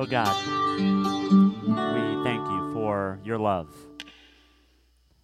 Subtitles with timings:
[0.00, 0.32] Oh God,
[0.78, 3.74] we thank you for your love.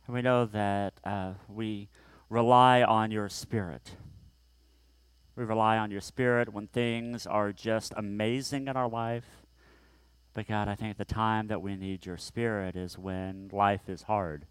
[0.05, 1.89] And we know that uh, we
[2.29, 3.93] rely on your spirit.
[5.37, 9.47] We rely on your spirit when things are just amazing in our life.
[10.33, 14.03] But God, I think the time that we need your spirit is when life is
[14.03, 14.45] hard,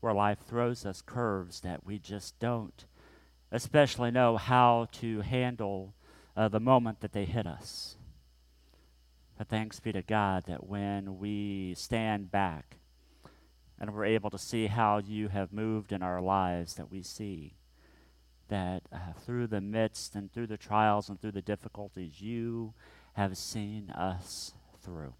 [0.00, 2.86] where life throws us curves that we just don't
[3.52, 5.92] especially know how to handle
[6.34, 7.98] uh, the moment that they hit us.
[9.40, 12.76] But thanks be to God that when we stand back
[13.80, 17.54] and we're able to see how you have moved in our lives, that we see
[18.48, 22.74] that uh, through the midst and through the trials and through the difficulties, you
[23.14, 25.14] have seen us through.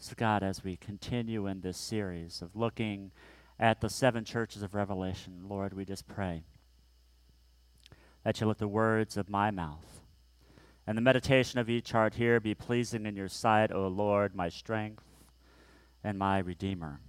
[0.00, 3.12] So, God, as we continue in this series of looking
[3.60, 6.42] at the seven churches of Revelation, Lord, we just pray
[8.24, 9.98] that you let the words of my mouth
[10.88, 14.48] and the meditation of each heart here be pleasing in your sight, O Lord, my
[14.48, 15.04] strength
[16.02, 17.00] and my Redeemer.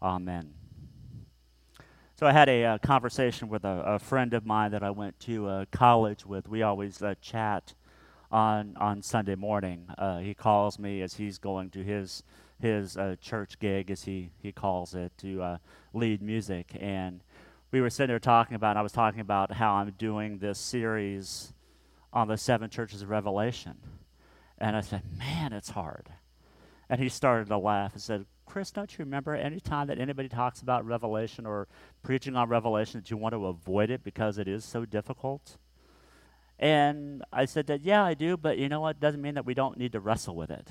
[0.00, 0.54] Amen.
[2.14, 5.18] So I had a uh, conversation with a, a, friend of mine that I went
[5.20, 6.48] to uh, college with.
[6.48, 7.74] We always uh, chat
[8.30, 9.86] on on Sunday morning.
[9.98, 12.22] Uh, he calls me as he's going to his
[12.60, 15.58] his uh, church gig, as he he calls it, to
[15.92, 16.76] lead music.
[16.78, 17.24] And
[17.72, 18.76] we were sitting there talking about.
[18.76, 21.54] I was talking about how I'm doing this series
[22.12, 23.76] on the seven churches of Revelation,
[24.58, 26.10] and I said, "Man, it's hard."
[26.88, 30.28] And he started to laugh and said, Chris, don't you remember any time that anybody
[30.28, 31.68] talks about Revelation or
[32.02, 35.56] preaching on Revelation that you want to avoid it because it is so difficult?
[36.58, 38.98] And I said that, yeah, I do, but you know what?
[38.98, 40.68] Doesn't mean that we don't need to wrestle with it.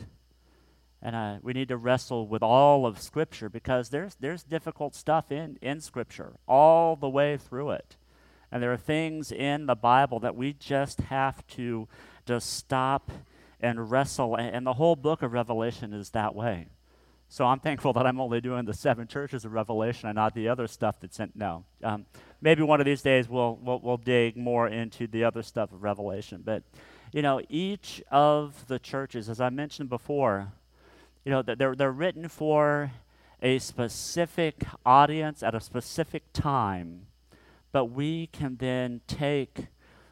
[1.01, 5.31] And uh, we need to wrestle with all of Scripture because there's, there's difficult stuff
[5.31, 7.95] in, in Scripture all the way through it.
[8.51, 11.87] And there are things in the Bible that we just have to
[12.25, 13.11] just stop
[13.59, 14.35] and wrestle.
[14.35, 16.67] And, and the whole book of Revelation is that way.
[17.31, 20.49] So I'm thankful that I'm only doing the seven churches of Revelation and not the
[20.49, 21.31] other stuff that's in.
[21.35, 22.07] No, um,
[22.41, 25.83] maybe one of these days we'll, we'll we'll dig more into the other stuff of
[25.83, 26.41] Revelation.
[26.43, 26.63] But
[27.13, 30.53] you know, each of the churches, as I mentioned before,
[31.23, 32.91] you know, they're they're written for
[33.43, 37.05] a specific audience at a specific time,
[37.71, 39.67] but we can then take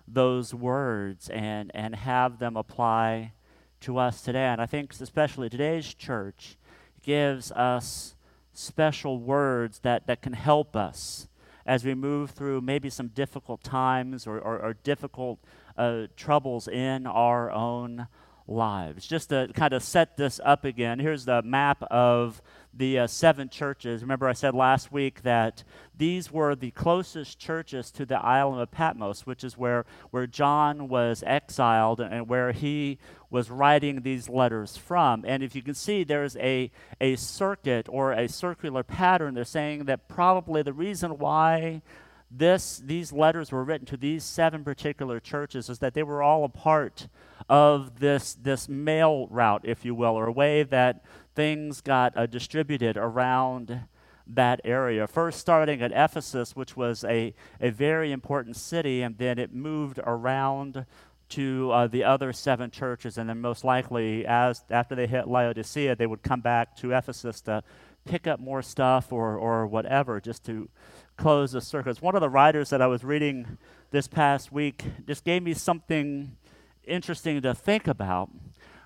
[0.07, 3.33] those words and and have them apply
[3.81, 4.45] to us today.
[4.45, 6.57] And I think especially today's church
[7.03, 8.15] gives us
[8.53, 11.27] special words that, that can help us
[11.65, 15.39] as we move through maybe some difficult times or, or, or difficult
[15.77, 18.07] uh, troubles in our own
[18.47, 19.05] lives.
[19.05, 22.41] Just to kind of set this up again, here's the map of
[22.73, 24.01] the uh, seven churches.
[24.01, 25.63] Remember, I said last week that
[25.97, 30.87] these were the closest churches to the island of Patmos, which is where, where John
[30.87, 32.99] was exiled and where he
[33.29, 35.25] was writing these letters from.
[35.25, 36.71] And if you can see, there's a,
[37.01, 39.33] a circuit or a circular pattern.
[39.33, 41.81] They're saying that probably the reason why
[42.29, 46.43] this, these letters were written to these seven particular churches is that they were all
[46.43, 47.07] a part
[47.49, 51.05] of this, this mail route, if you will, or a way that
[51.35, 53.81] things got uh, distributed around
[54.27, 55.07] that area.
[55.07, 59.99] First, starting at Ephesus, which was a, a very important city, and then it moved
[60.03, 60.85] around
[61.29, 65.95] to uh, the other seven churches, and then most likely, as after they hit Laodicea,
[65.95, 67.63] they would come back to Ephesus to
[68.05, 70.69] pick up more stuff or, or whatever, just to
[71.17, 72.01] close the circus.
[72.01, 73.57] One of the writers that I was reading
[73.91, 76.37] this past week just gave me something
[76.85, 78.29] interesting to think about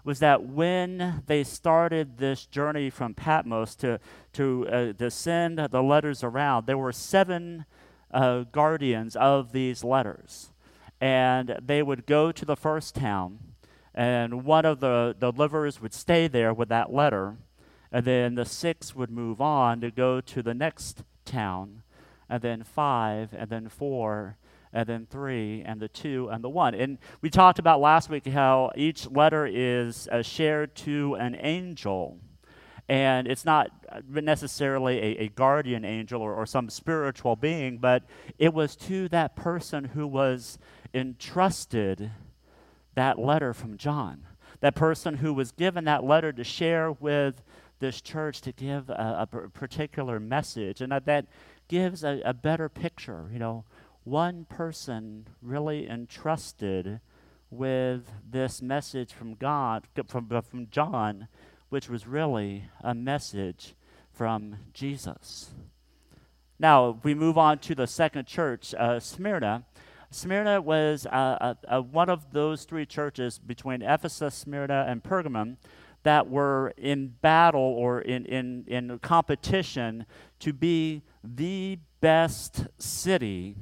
[0.04, 4.00] was that when they started this journey from Patmos to,
[4.34, 7.66] to, uh, to send the letters around, there were seven
[8.12, 10.52] uh, guardians of these letters.
[11.00, 13.40] And they would go to the first town,
[13.94, 17.38] and one of the deliverers would stay there with that letter,
[17.92, 21.84] and then the six would move on to go to the next town,
[22.32, 24.38] and then five, and then four,
[24.72, 26.74] and then three, and the two, and the one.
[26.74, 32.20] And we talked about last week how each letter is uh, shared to an angel.
[32.88, 38.04] And it's not uh, necessarily a, a guardian angel or, or some spiritual being, but
[38.40, 40.58] it was to that person who was
[40.94, 42.12] entrusted
[42.96, 44.26] that letter from John.
[44.62, 47.44] That person who was given that letter to share with
[47.82, 50.80] this church to give a, a particular message.
[50.80, 51.26] And that, that
[51.72, 53.30] gives a, a better picture.
[53.32, 53.64] You know,
[54.04, 57.00] one person really entrusted
[57.50, 61.30] with this message from God, from, from John,
[61.70, 63.74] which was really a message
[64.12, 65.52] from Jesus.
[66.60, 69.64] Now, we move on to the second church, uh, Smyrna.
[70.10, 75.56] Smyrna was uh, uh, one of those three churches between Ephesus, Smyrna, and Pergamum
[76.04, 80.06] that were in battle or in, in, in competition
[80.40, 83.56] to be the best city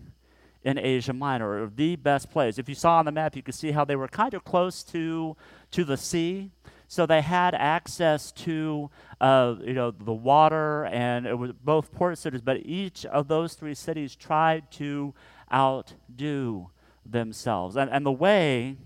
[0.64, 2.58] in Asia Minor, or the best place.
[2.58, 4.84] If you saw on the map, you could see how they were kind of close
[4.84, 5.38] to,
[5.72, 6.52] to the sea.
[6.88, 8.90] So they had access to,
[9.22, 12.42] uh, you know, the water, and it was both port cities.
[12.42, 15.14] But each of those three cities tried to
[15.54, 16.70] outdo
[17.06, 18.78] themselves, and and the way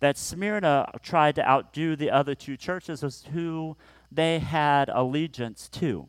[0.00, 3.76] that Smyrna tried to outdo the other two churches was who
[4.10, 6.08] they had allegiance to.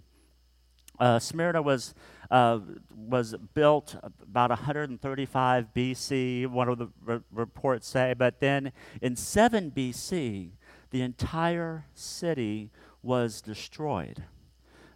[0.99, 1.93] Uh, Smyrna was
[2.33, 2.59] uh,
[2.95, 8.71] was built about 135 BC, one of the re- reports say, but then
[9.03, 10.49] in 7 BC,
[10.89, 12.71] the entire city
[13.03, 14.23] was destroyed.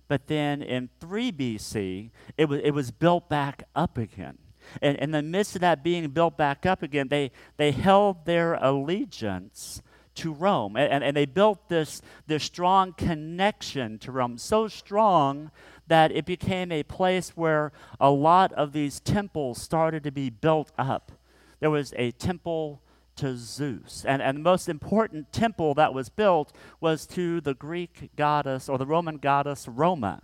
[0.07, 4.39] But then in 3 BC, it was, it was built back up again.
[4.81, 8.55] And in the midst of that being built back up again, they, they held their
[8.55, 9.83] allegiance
[10.15, 10.75] to Rome.
[10.75, 15.51] And, and they built this, this strong connection to Rome, so strong
[15.87, 20.71] that it became a place where a lot of these temples started to be built
[20.77, 21.11] up.
[21.59, 22.81] There was a temple
[23.17, 24.05] to Zeus.
[24.07, 28.77] And, and the most important temple that was built was to the Greek goddess or
[28.77, 30.21] the Roman goddess Roma,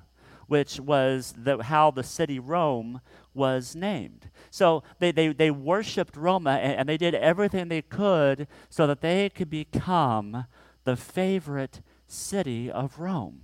[0.47, 3.01] which was the, how the city Rome
[3.33, 4.29] was named.
[4.51, 9.01] So they, they, they worshiped Roma and, and they did everything they could so that
[9.01, 10.45] they could become
[10.83, 13.41] the favorite city of Rome.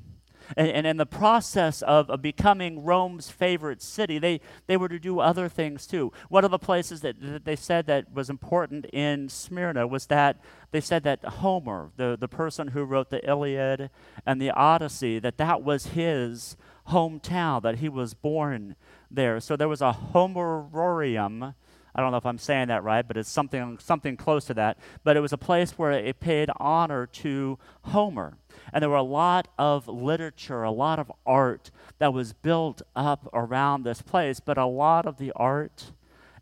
[0.57, 4.99] And, and in the process of, of becoming Rome's favorite city, they, they were to
[4.99, 6.11] do other things too.
[6.29, 10.41] One of the places that, that they said that was important in Smyrna was that
[10.71, 13.89] they said that Homer, the, the person who wrote the Iliad
[14.25, 16.57] and the Odyssey, that that was his
[16.89, 18.75] hometown, that he was born
[19.09, 19.39] there.
[19.39, 21.55] So there was a Homerorium.
[21.95, 24.77] I don't know if I'm saying that right, but it's something, something close to that.
[25.03, 28.37] But it was a place where it paid honor to Homer.
[28.71, 33.27] And there were a lot of literature, a lot of art that was built up
[33.33, 35.91] around this place, but a lot of the art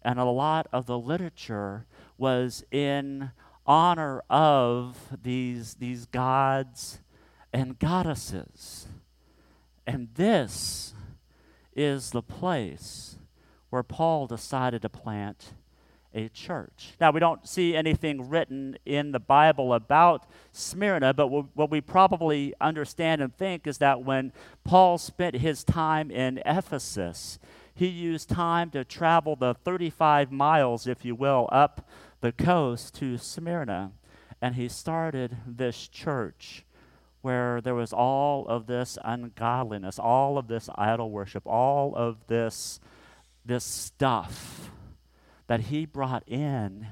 [0.02, 1.86] and a lot of the literature
[2.18, 3.32] was in
[3.66, 7.00] honor of these, these gods
[7.54, 8.88] and goddesses.
[9.86, 10.94] And this
[11.76, 13.18] is the place
[13.70, 15.54] where Paul decided to plant
[16.14, 16.94] a church.
[17.00, 22.54] Now, we don't see anything written in the Bible about Smyrna, but what we probably
[22.60, 24.32] understand and think is that when
[24.64, 27.38] Paul spent his time in Ephesus,
[27.76, 31.88] he used time to travel the 35 miles, if you will, up
[32.22, 33.92] the coast to Smyrna,
[34.42, 36.64] and he started this church
[37.22, 42.80] where there was all of this ungodliness, all of this idol worship, all of this,
[43.48, 44.70] this stuff
[45.48, 46.88] that he brought in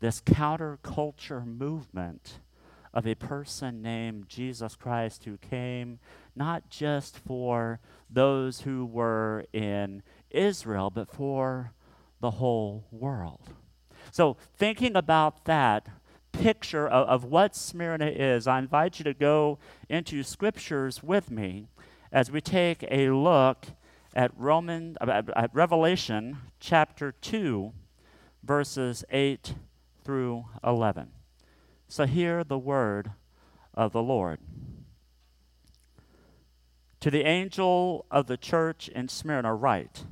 [0.00, 2.40] this counterculture movement
[2.94, 5.98] of a person named Jesus Christ who came
[6.34, 11.72] not just for those who were in Israel, but for
[12.20, 13.50] the whole world.
[14.10, 15.88] So, thinking about that
[16.32, 21.66] picture of, of what Smyrna is, I invite you to go into scriptures with me
[22.10, 23.66] as we take a look
[24.18, 27.72] at Roman uh, at Revelation chapter 2
[28.42, 29.54] verses 8
[30.02, 31.12] through 11.
[31.86, 33.12] So hear the word
[33.74, 34.40] of the Lord.
[36.98, 40.04] To the angel of the church in Smyrna, write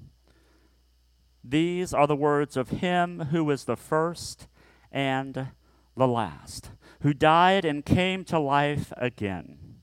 [1.43, 4.47] These are the words of him who is the first
[4.93, 5.49] and
[5.97, 6.71] the last,
[7.01, 9.81] who died and came to life again.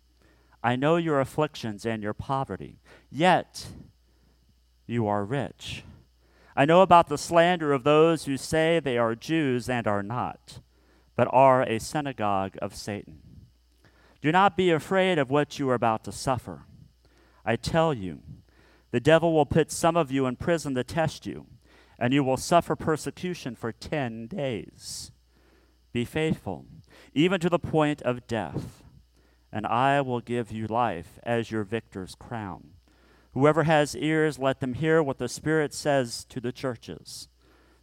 [0.63, 2.79] I know your afflictions and your poverty,
[3.11, 3.67] yet
[4.85, 5.83] you are rich.
[6.55, 10.59] I know about the slander of those who say they are Jews and are not,
[11.15, 13.19] but are a synagogue of Satan.
[14.21, 16.65] Do not be afraid of what you are about to suffer.
[17.43, 18.21] I tell you,
[18.91, 21.47] the devil will put some of you in prison to test you,
[21.97, 25.11] and you will suffer persecution for ten days.
[25.91, 26.65] Be faithful,
[27.13, 28.83] even to the point of death,
[29.51, 32.72] and I will give you life as your victor's crown.
[33.33, 37.27] Whoever has ears, let them hear what the Spirit says to the churches.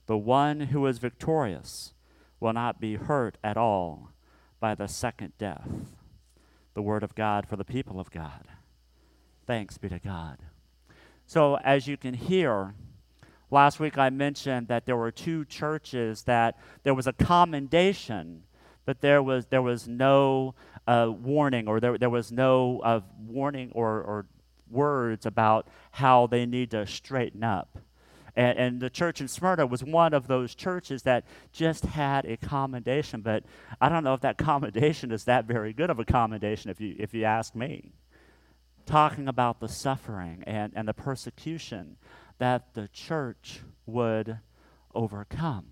[0.06, 1.92] The one who is victorious
[2.38, 4.10] will not be hurt at all
[4.60, 5.68] by the second death.
[6.74, 8.46] The word of God for the people of God.
[9.46, 10.38] Thanks be to God.
[11.26, 12.74] So, as you can hear,
[13.50, 18.44] last week I mentioned that there were two churches that there was a commendation,
[18.84, 20.54] but there was, there was no
[20.86, 24.26] uh, warning or there, there was no uh, warning or, or
[24.70, 27.78] words about how they need to straighten up.
[28.36, 32.36] And, and, the church in Smyrna was one of those churches that just had a
[32.36, 33.44] commendation, but
[33.80, 36.94] I don't know if that commendation is that very good of a commendation, if you,
[36.98, 37.92] if you ask me.
[38.86, 41.96] Talking about the suffering and, and the persecution
[42.38, 44.38] that the church would
[44.94, 45.66] overcome.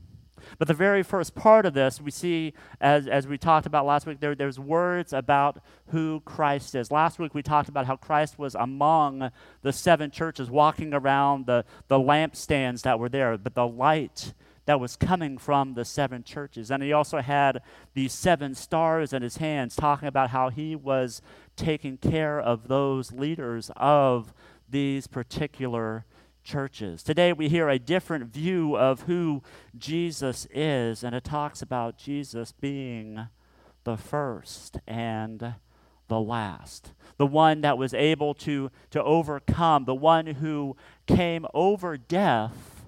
[0.58, 4.06] But the very first part of this, we see, as, as we talked about last
[4.06, 6.90] week, there, there's words about who Christ is.
[6.90, 9.30] Last week we talked about how Christ was among
[9.62, 14.32] the seven churches, walking around the, the lampstands that were there, but the light
[14.66, 16.70] that was coming from the seven churches.
[16.70, 17.62] And he also had
[17.94, 21.22] these seven stars in his hands, talking about how he was
[21.56, 24.34] taking care of those leaders of
[24.68, 26.04] these particular
[26.48, 27.02] churches.
[27.02, 29.42] Today we hear a different view of who
[29.76, 33.28] Jesus is, and it talks about Jesus being
[33.84, 35.54] the first and
[36.08, 40.74] the last, the one that was able to, to overcome, the one who
[41.06, 42.86] came over death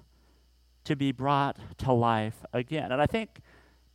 [0.83, 2.91] to be brought to life again.
[2.91, 3.41] And I think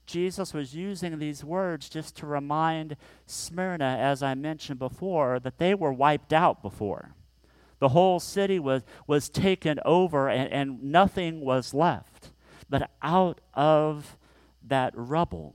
[0.07, 2.97] Jesus was using these words just to remind
[3.27, 7.17] Smyrna, as I mentioned before, that they were wiped out before.
[7.79, 12.31] The whole city was, was taken over and, and nothing was left.
[12.69, 14.17] But out of
[14.67, 15.55] that rubble,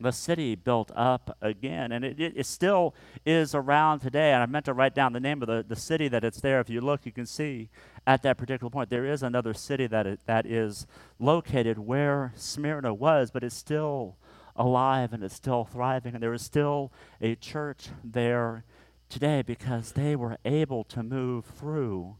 [0.00, 1.92] the city built up again.
[1.92, 2.94] And it, it, it, still
[3.26, 4.32] is around today.
[4.32, 6.60] And I meant to write down the name of the, the city that it's there.
[6.60, 7.68] If you look, you can see
[8.06, 10.86] at that particular point, there is another city that, it, that is
[11.18, 14.16] located where Smyrna was, but it's still
[14.56, 16.14] alive and it's still thriving.
[16.14, 18.64] And there is still a church there
[19.10, 22.16] today because they were able to move through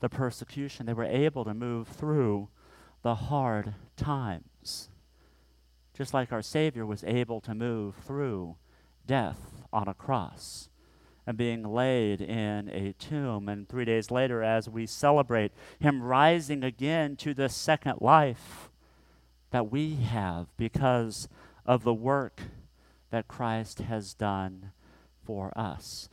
[0.00, 0.86] the persecution.
[0.86, 2.48] They were able to move through
[3.02, 4.90] the hard times.
[5.94, 8.56] Just like our Savior was able to move through
[9.06, 10.68] death on a cross
[11.26, 13.48] and being laid in a tomb.
[13.48, 18.70] And three days later, as we celebrate Him rising again to the second life
[19.50, 21.28] that we have because
[21.66, 22.40] of the work
[23.10, 24.72] that Christ has done
[25.30, 26.08] for us.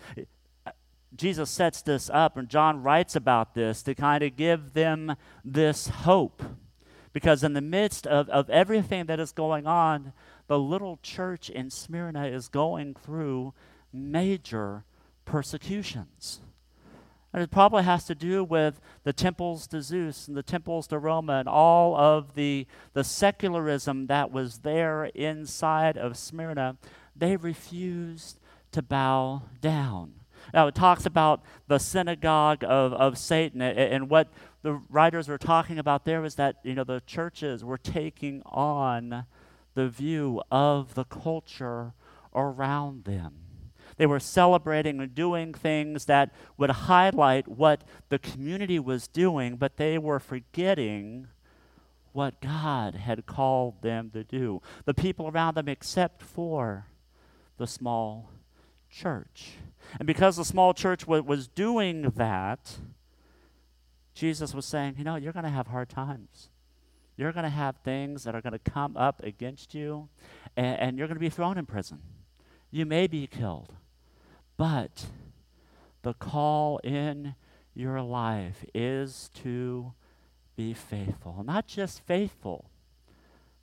[1.16, 5.88] Jesus sets this up, and John writes about this to kind of give them this
[5.88, 6.44] hope.
[7.14, 10.14] Because in the midst of, of everything that is going on,
[10.46, 13.56] the little church in Smyrna is going through
[13.92, 14.84] major
[15.26, 16.42] persecutions.
[17.34, 21.00] And it probably has to do with the temples to Zeus and the temples to
[21.00, 26.78] Roma and all of the, the secularism that was there inside of Smyrna.
[27.16, 28.38] They refused
[28.78, 30.14] to bow down.
[30.54, 34.32] Now, it talks about the synagogue of, of Satan, and what
[34.62, 39.26] the writers were talking about there was that, you know, the churches were taking on
[39.74, 41.94] the view of the culture
[42.36, 43.34] around them.
[43.98, 49.78] They were celebrating and doing things that would highlight what the community was doing, but
[49.78, 51.30] they were forgetting
[52.14, 54.62] what God had called them to do.
[54.86, 56.86] The people around them, except for
[57.58, 58.30] the small
[58.90, 59.54] church.
[60.00, 62.78] And because the small church w- was doing that,
[64.14, 66.50] Jesus was saying, you know, you're going to have hard times.
[67.16, 70.10] You're going to have things that are going to come up against you,
[70.56, 72.00] and, and you're going to be thrown in prison.
[72.70, 73.74] You may be killed.
[74.56, 75.06] But
[76.02, 77.36] the call in
[77.74, 79.94] your life is to
[80.56, 81.44] be faithful.
[81.46, 82.72] Not just faithful,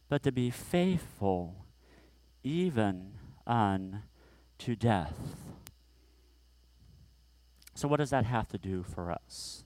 [0.09, 1.67] but to be faithful
[2.45, 3.15] even
[3.47, 3.99] unto
[4.59, 5.15] to death.
[7.75, 9.65] So, what does that have to do for us?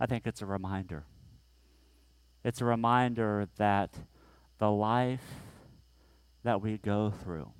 [0.00, 1.04] I think it's a reminder.
[2.44, 3.94] It's a reminder that
[4.58, 5.24] the life
[6.44, 7.50] that we go through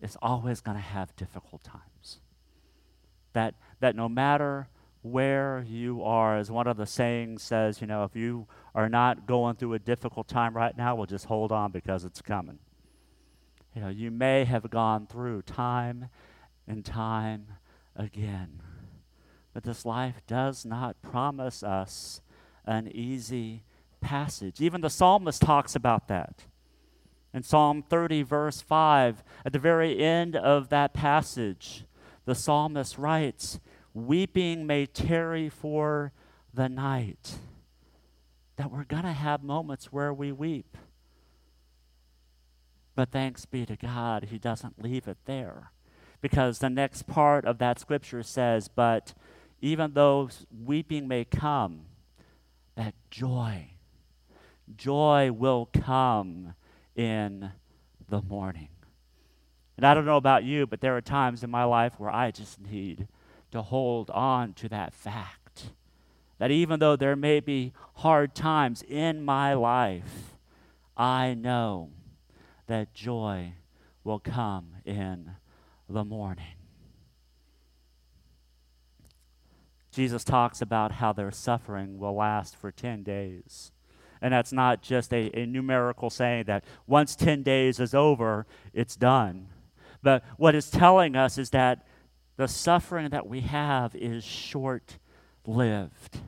[0.00, 2.20] is always going to have difficult times.
[3.32, 4.68] That, that no matter
[5.02, 9.26] where you are, as one of the sayings says, you know, if you are not
[9.26, 12.58] going through a difficult time right now, well, just hold on because it's coming.
[13.74, 16.08] You know, you may have gone through time
[16.66, 17.46] and time
[17.96, 18.60] again.
[19.54, 22.20] But this life does not promise us
[22.66, 23.64] an easy
[24.00, 24.60] passage.
[24.60, 26.44] Even the psalmist talks about that.
[27.34, 31.84] In Psalm 30, verse 5, at the very end of that passage,
[32.26, 33.58] the psalmist writes,
[33.94, 36.12] Weeping may tarry for
[36.52, 37.38] the night.
[38.56, 40.76] that we're going to have moments where we weep.
[42.94, 45.70] But thanks be to God, He doesn't leave it there.
[46.20, 49.14] Because the next part of that scripture says, But
[49.60, 50.28] even though
[50.64, 51.86] weeping may come,
[52.76, 53.70] that joy,
[54.76, 56.54] joy will come
[56.94, 57.50] in
[58.08, 58.68] the morning.
[59.76, 62.30] And I don't know about you, but there are times in my life where I
[62.30, 63.08] just need
[63.50, 65.70] to hold on to that fact
[66.38, 70.34] that even though there may be hard times in my life,
[70.96, 71.90] I know
[72.72, 73.52] that joy
[74.02, 75.32] will come in
[75.90, 76.56] the morning.
[79.90, 83.72] Jesus talks about how their suffering will last for 10 days.
[84.22, 88.96] And that's not just a, a, numerical saying that once 10 days is over, it's
[88.96, 89.48] done.
[90.02, 91.86] But what it's telling us is that
[92.38, 94.98] the suffering that we have is short
[95.46, 96.20] lived.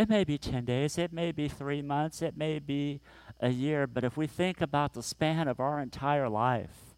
[0.00, 3.02] It may be 10 days, it may be three months, it may be
[3.38, 6.94] a year, but if we think about the span of our entire life,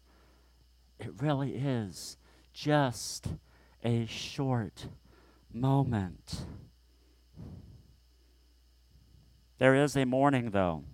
[1.01, 2.15] it really is
[2.53, 3.27] just
[3.83, 4.87] a short
[5.51, 6.45] moment.
[9.57, 10.85] There is a morning, though,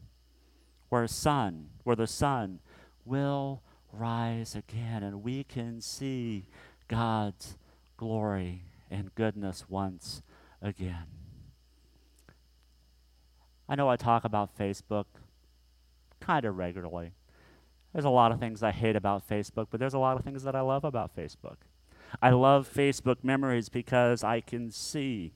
[0.89, 2.59] where sun, where the sun
[3.05, 3.61] will
[3.93, 6.47] rise again, and we can see
[6.87, 7.59] God's
[7.97, 10.23] glory and goodness once
[10.59, 11.18] again.
[13.69, 15.05] I know I talk about Facebook
[16.19, 17.11] kind of regularly.
[17.93, 20.41] There's a lot of things I hate about Facebook, but there's a lot of things
[20.43, 21.57] that I love about Facebook.
[22.19, 25.33] I love Facebook memories because I can see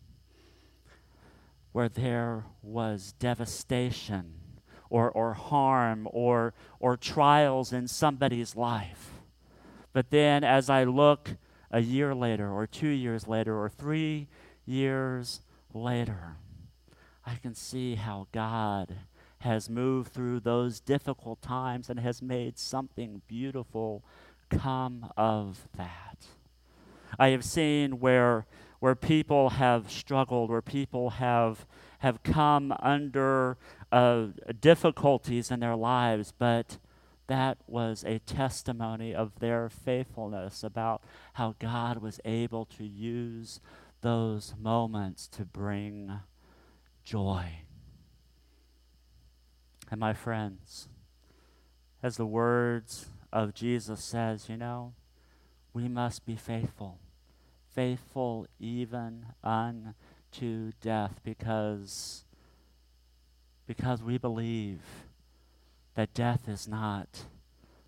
[1.73, 4.33] where there was devastation
[4.89, 9.11] or, or harm or, or trials in somebody's life.
[9.91, 11.31] But then as I look
[11.69, 14.27] a year later, or two years later, or three
[14.65, 16.37] years later,
[17.25, 18.95] I can see how God
[19.39, 24.03] has moved through those difficult times and has made something beautiful
[24.49, 26.27] come of that.
[27.19, 28.45] I have seen where
[28.79, 31.65] where people have struggled, where people have
[31.99, 33.57] have come under
[33.93, 34.25] uh,
[34.59, 36.77] difficulties in their lives, but
[37.27, 41.01] that was a testimony of their faithfulness about
[41.33, 43.61] how God was able to use
[44.01, 46.19] those moments to bring
[47.03, 47.45] joy.
[49.91, 50.87] And my friends,
[52.01, 54.93] as the words of Jesus says, you know,
[55.73, 56.99] we must be faithful
[57.73, 62.23] faithful even unto death because
[63.65, 64.81] because we believe
[65.95, 67.25] that death is not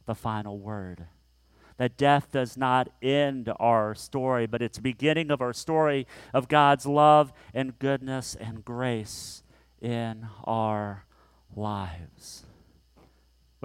[0.05, 1.05] the final word
[1.77, 6.47] that death does not end our story but it's the beginning of our story of
[6.47, 9.43] God's love and goodness and grace
[9.81, 11.05] in our
[11.55, 12.45] lives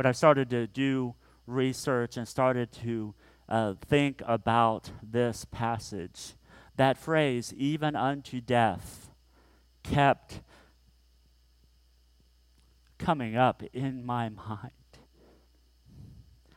[0.01, 1.15] when I started to do
[1.47, 3.15] research and started to
[3.51, 6.35] uh, think about this passage.
[6.77, 9.11] That phrase, even unto death,
[9.83, 10.41] kept
[12.99, 14.71] coming up in my mind.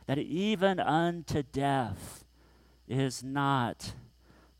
[0.06, 2.24] That even unto death
[2.86, 3.94] is not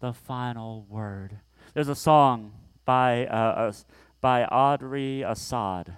[0.01, 1.39] the final word.
[1.75, 2.53] There's a song
[2.85, 3.73] by, uh, uh,
[4.21, 5.95] by Audrey Assad.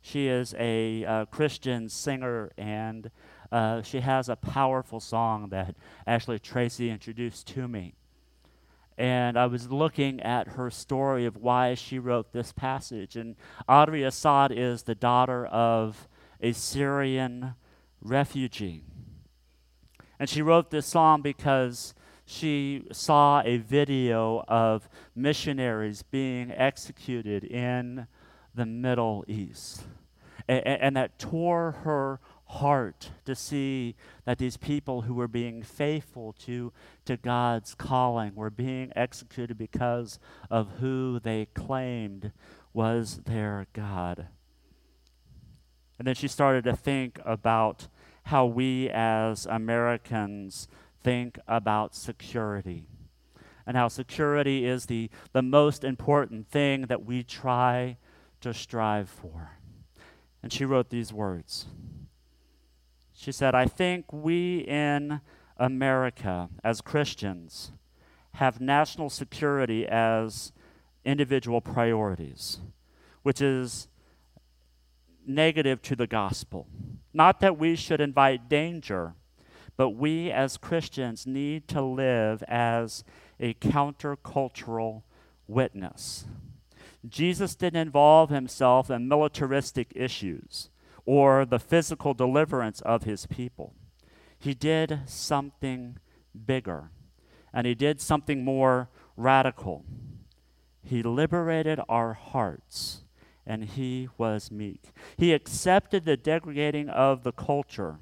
[0.00, 3.10] She is a uh, Christian singer and
[3.50, 5.74] uh, she has a powerful song that
[6.06, 7.94] actually Tracy introduced to me.
[8.96, 13.16] And I was looking at her story of why she wrote this passage.
[13.16, 13.36] And
[13.68, 16.08] Audrey Assad is the daughter of
[16.40, 17.54] a Syrian
[18.02, 18.84] refugee.
[20.18, 28.06] And she wrote this song because she saw a video of missionaries being executed in
[28.54, 29.84] the Middle East.
[30.48, 36.34] And, and that tore her heart to see that these people who were being faithful
[36.44, 36.72] to,
[37.04, 40.18] to God's calling were being executed because
[40.50, 42.32] of who they claimed
[42.72, 44.28] was their God.
[45.98, 47.88] And then she started to think about
[48.24, 50.68] how we as Americans
[51.02, 52.86] think about security
[53.66, 57.98] and how security is the, the most important thing that we try
[58.40, 59.58] to strive for.
[60.42, 61.66] And she wrote these words.
[63.12, 65.20] She said, I think we in
[65.58, 67.72] America, as Christians,
[68.34, 70.52] have national security as
[71.04, 72.60] individual priorities,
[73.22, 73.88] which is
[75.28, 76.66] negative to the gospel.
[77.12, 79.14] Not that we should invite danger,
[79.76, 83.04] but we as Christians need to live as
[83.38, 85.02] a countercultural
[85.46, 86.26] witness.
[87.08, 90.70] Jesus didn't involve himself in militaristic issues
[91.04, 93.74] or the physical deliverance of his people.
[94.38, 95.98] He did something
[96.46, 96.90] bigger,
[97.52, 99.84] and he did something more radical.
[100.82, 103.04] He liberated our hearts,
[103.48, 104.92] and he was meek.
[105.16, 107.98] He accepted the degrading of the culture,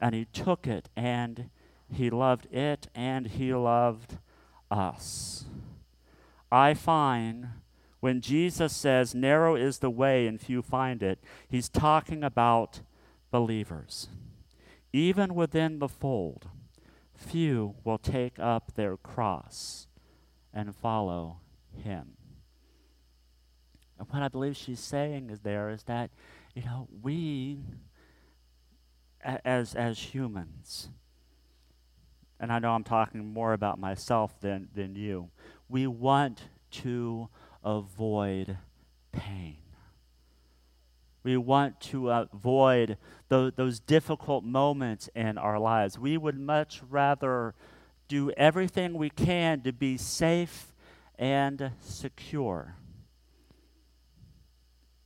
[0.00, 1.48] and he took it, and
[1.90, 4.18] he loved it, and he loved
[4.70, 5.44] us.
[6.50, 7.48] I find
[8.00, 12.80] when Jesus says, narrow is the way and few find it, he's talking about
[13.30, 14.08] believers.
[14.92, 16.48] Even within the fold,
[17.14, 19.86] few will take up their cross
[20.52, 21.40] and follow
[21.76, 22.16] him.
[24.00, 26.10] And what I believe she's saying is there is that,
[26.54, 27.58] you know, we
[29.22, 30.88] as as humans,
[32.40, 35.28] and I know I'm talking more about myself than, than you,
[35.68, 37.28] we want to
[37.62, 38.56] avoid
[39.12, 39.58] pain.
[41.22, 42.96] We want to avoid
[43.28, 45.98] those, those difficult moments in our lives.
[45.98, 47.54] We would much rather
[48.08, 50.72] do everything we can to be safe
[51.18, 52.76] and secure.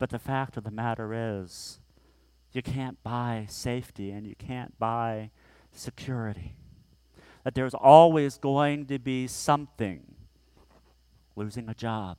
[0.04, 1.80] But the fact of the matter is,
[2.52, 5.30] you can't buy safety and you can't buy
[5.72, 6.56] security.
[7.42, 10.02] That there's always going to be something
[11.36, 12.18] losing a job,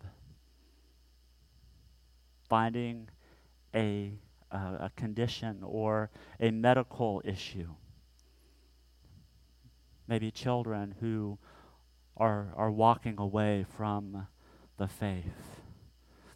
[2.49, 3.09] finding
[3.75, 4.13] a,
[4.51, 7.69] uh, a condition or a medical issue.
[10.07, 11.37] Maybe children who
[12.17, 14.25] are, are walking away from
[14.77, 15.64] the faith.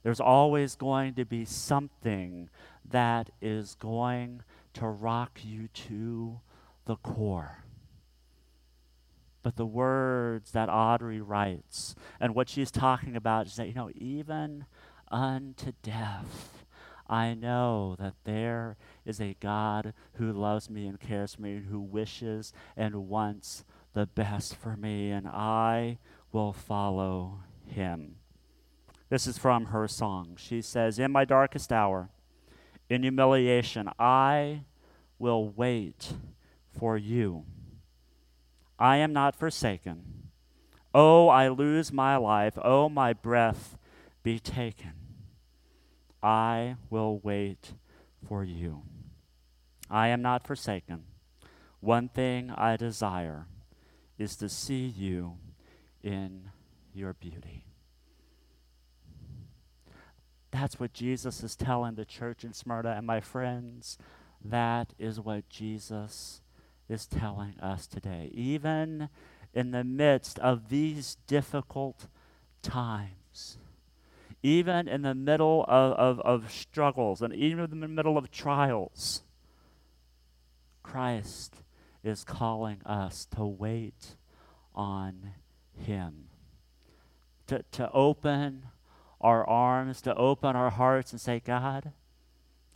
[0.03, 2.49] There's always going to be something
[2.89, 6.39] that is going to rock you to
[6.85, 7.63] the core.
[9.41, 13.89] But the words that Audrey writes and what she's talking about is that, you know,
[13.95, 14.65] even
[15.09, 16.65] unto death,
[17.07, 21.65] I know that there is a God who loves me and cares for me, and
[21.65, 25.97] who wishes and wants the best for me, and I
[26.31, 28.17] will follow him.
[29.09, 30.35] This is from her song.
[30.37, 32.09] She says, In my darkest hour,
[32.89, 34.61] in humiliation, I
[35.17, 36.13] will wait
[36.77, 37.45] for you.
[38.77, 40.29] I am not forsaken.
[40.93, 42.57] Oh, I lose my life.
[42.63, 43.77] Oh, my breath
[44.23, 44.93] be taken.
[46.21, 47.73] I will wait
[48.27, 48.83] for you.
[49.89, 51.03] I am not forsaken.
[51.79, 53.47] One thing I desire
[54.17, 55.37] is to see you
[56.03, 56.49] in
[56.93, 57.68] your beauty.
[60.51, 62.91] That's what Jesus is telling the church in Smyrna.
[62.91, 63.97] And my friends,
[64.43, 66.41] that is what Jesus
[66.87, 68.31] is telling us today.
[68.33, 69.09] Even
[69.53, 72.07] in the midst of these difficult
[72.61, 73.57] times,
[74.41, 79.23] even in the middle of, of, of struggles, and even in the middle of trials,
[80.81, 81.55] Christ
[82.03, 84.15] is calling us to wait
[84.73, 85.33] on
[85.77, 86.29] Him,
[87.47, 88.63] to, to open
[89.21, 91.91] our arms, to open our hearts and say, God,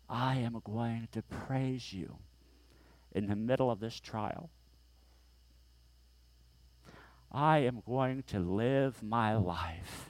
[0.10, 2.18] I am going to praise you
[3.14, 4.50] in the middle of this trial.
[7.32, 10.10] I am going to live my life.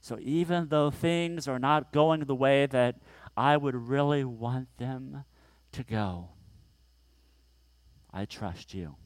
[0.00, 2.96] So even though things are not going the way that
[3.36, 5.24] I would really want them
[5.72, 6.28] to go,
[8.12, 8.96] I trust you.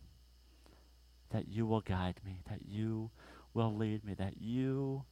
[1.31, 3.11] That you will guide me, that you
[3.55, 5.05] will lead me, that you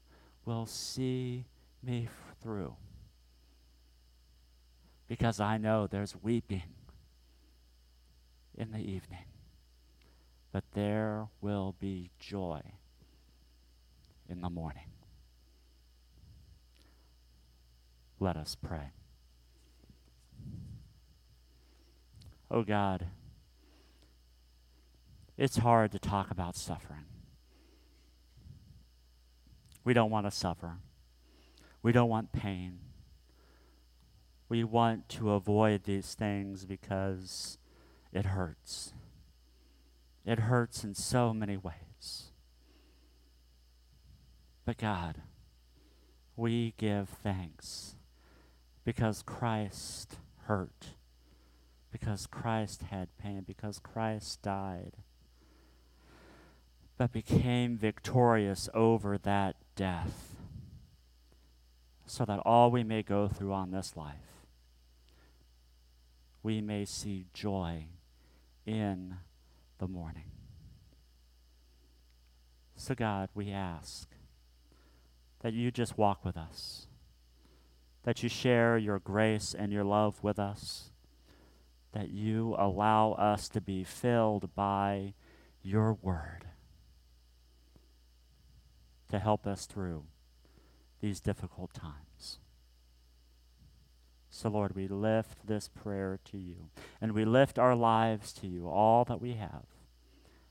[0.44, 1.44] will see
[1.83, 2.09] me
[2.42, 2.74] through.
[5.09, 6.62] Because I know there's weeping
[8.57, 9.24] in the evening,
[10.53, 12.61] but there will be joy
[14.29, 14.85] in the morning.
[18.20, 18.92] Let us pray.
[22.50, 23.07] Oh God,
[25.38, 27.07] it's hard to talk about suffering.
[29.90, 30.76] We don't want to suffer.
[31.83, 32.79] We don't want pain.
[34.48, 37.59] We want to avoid these things because
[38.12, 38.92] it hurts.
[40.24, 42.31] It hurts in so many ways.
[44.64, 45.22] But God,
[46.37, 47.96] we give thanks
[48.85, 50.90] because Christ hurt,
[51.90, 54.98] because Christ had pain, because Christ died,
[56.96, 60.35] but became victorious over that death,
[62.06, 64.44] so that all we may go through on this life,
[66.42, 67.87] we may see joy
[68.66, 69.16] in
[69.78, 70.24] the morning.
[72.76, 74.09] So, God, we ask
[75.40, 76.87] that you just walk with us,
[78.04, 80.90] that you share your grace and your love with us,
[81.92, 85.14] that you allow us to be filled by
[85.62, 86.46] your word
[89.11, 90.05] to help us through
[91.01, 92.38] these difficult times.
[94.31, 96.70] So, Lord, we lift this prayer to you,
[97.01, 99.66] and we lift our lives to you, all that we have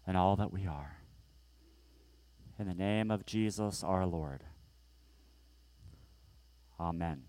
[0.05, 0.97] and all that we are.
[2.57, 4.43] In the name of Jesus our Lord.
[6.79, 7.28] Amen.